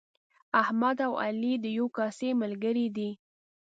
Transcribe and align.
احمد 0.61 0.97
او 1.07 1.13
علي 1.23 1.53
د 1.63 1.65
یوې 1.77 1.93
کاسې 1.97 2.29
ملګري 2.41 2.87
دي. 2.95 3.09